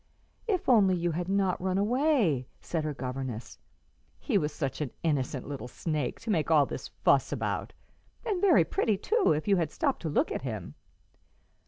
[0.47, 3.59] "If only you had not run away!" said her governess.
[4.17, 7.71] "He was such an innocent little snake to make all this fuss about,
[8.25, 10.73] and very pretty too, if you had stopped to look at him."